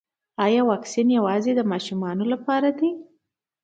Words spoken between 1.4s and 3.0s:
د ماشومانو لپاره دی